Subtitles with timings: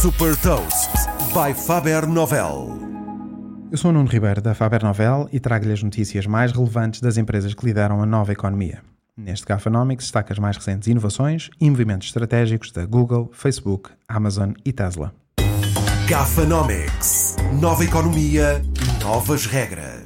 [0.00, 0.90] Super Toast
[1.34, 2.78] by Faber Novel.
[3.68, 7.16] Eu sou o Nuno Ribeiro da Faber Novel e trago-lhe as notícias mais relevantes das
[7.16, 8.80] empresas que lideram a nova economia.
[9.16, 14.72] Neste Gafanomics destaca as mais recentes inovações e movimentos estratégicos da Google, Facebook, Amazon e
[14.72, 15.12] Tesla.
[16.06, 17.34] Gafanomics.
[17.60, 18.62] Nova economia,
[19.02, 19.97] novas regras.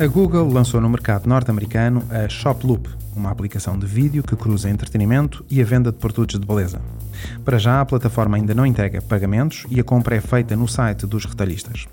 [0.00, 5.44] A Google lançou no mercado norte-americano a Shoploop, uma aplicação de vídeo que cruza entretenimento
[5.50, 6.80] e a venda de produtos de beleza.
[7.44, 11.04] Para já, a plataforma ainda não entrega pagamentos e a compra é feita no site
[11.04, 11.88] dos retalhistas.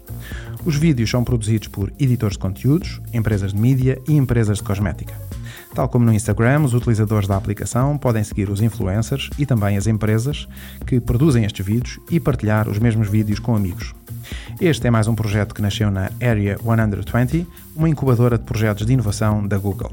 [0.63, 5.15] Os vídeos são produzidos por editores de conteúdos, empresas de mídia e empresas de cosmética.
[5.73, 9.87] Tal como no Instagram, os utilizadores da aplicação podem seguir os influencers e também as
[9.87, 10.47] empresas
[10.85, 13.95] que produzem estes vídeos e partilhar os mesmos vídeos com amigos.
[14.59, 17.45] Este é mais um projeto que nasceu na Area 120,
[17.75, 19.91] uma incubadora de projetos de inovação da Google.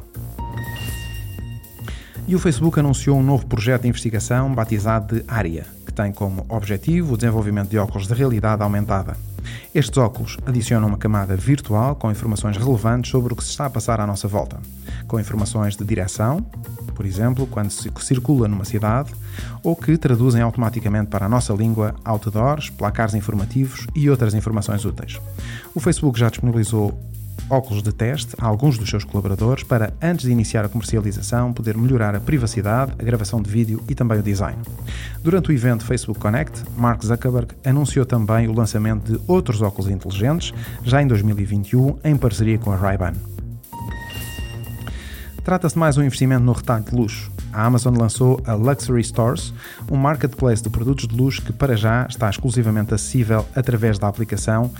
[2.28, 6.46] E o Facebook anunciou um novo projeto de investigação batizado de ARIA, que tem como
[6.48, 9.16] objetivo o desenvolvimento de óculos de realidade aumentada.
[9.74, 13.70] Estes óculos adicionam uma camada virtual com informações relevantes sobre o que se está a
[13.70, 14.60] passar à nossa volta,
[15.08, 16.42] com informações de direção,
[16.94, 19.14] por exemplo, quando se circula numa cidade,
[19.62, 25.18] ou que traduzem automaticamente para a nossa língua outdoors, placares informativos e outras informações úteis.
[25.74, 26.92] O Facebook já disponibilizou
[27.48, 31.76] óculos de teste a alguns dos seus colaboradores para, antes de iniciar a comercialização, poder
[31.76, 34.58] melhorar a privacidade, a gravação de vídeo e também o design.
[35.22, 40.52] Durante o evento Facebook Connect, Mark Zuckerberg anunciou também o lançamento de outros óculos inteligentes,
[40.82, 43.12] já em 2021, em parceria com a Ray-Ban.
[45.44, 47.30] Trata-se de mais um investimento no retalho de luxo.
[47.52, 49.52] A Amazon lançou a Luxury Stores,
[49.90, 54.70] um marketplace de produtos de luxo que para já está exclusivamente acessível através da aplicação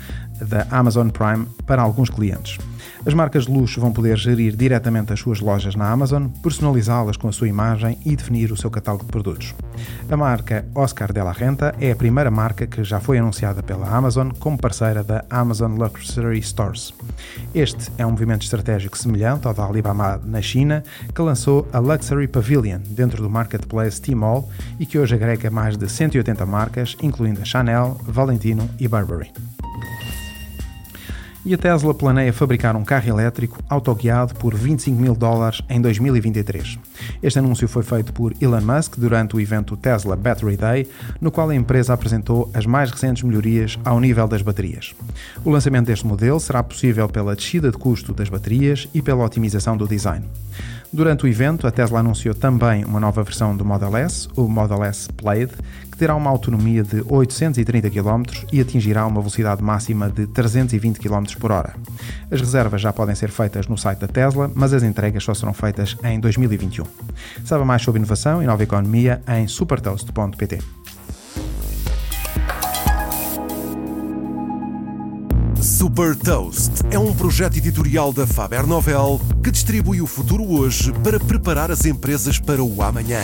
[0.41, 2.57] da Amazon Prime para alguns clientes.
[3.05, 7.27] As marcas de luxo vão poder gerir diretamente as suas lojas na Amazon, personalizá-las com
[7.27, 9.53] a sua imagem e definir o seu catálogo de produtos.
[10.09, 13.89] A marca Oscar de la Renta é a primeira marca que já foi anunciada pela
[13.89, 16.93] Amazon como parceira da Amazon Luxury Stores.
[17.53, 20.81] Este é um movimento estratégico semelhante ao da Alibaba na China,
[21.13, 25.87] que lançou a Luxury Pavilion dentro do marketplace Tmall e que hoje agrega mais de
[25.87, 29.31] 180 marcas, incluindo a Chanel, Valentino e Burberry
[31.45, 36.79] e a Tesla planeia fabricar um carro elétrico autoguiado por 25 mil dólares em 2023.
[37.21, 40.89] Este anúncio foi feito por Elon Musk durante o evento Tesla Battery Day,
[41.19, 44.95] no qual a empresa apresentou as mais recentes melhorias ao nível das baterias.
[45.43, 49.75] O lançamento deste modelo será possível pela descida de custo das baterias e pela otimização
[49.75, 50.25] do design.
[50.93, 54.83] Durante o evento, a Tesla anunciou também uma nova versão do Model S, o Model
[54.83, 55.51] S Plaid,
[55.93, 61.23] que terá uma autonomia de 830 km e atingirá uma velocidade máxima de 320 km
[61.39, 61.75] por hora.
[62.31, 65.53] As reservas já podem ser feitas no site da Tesla, mas as entregas só serão
[65.53, 66.83] feitas em 2021.
[67.45, 70.59] Saiba mais sobre inovação e nova economia em supertoast.pt.
[75.61, 81.19] Super Toast é um projeto editorial da Faber Novel que distribui o futuro hoje para
[81.19, 83.21] preparar as empresas para o amanhã.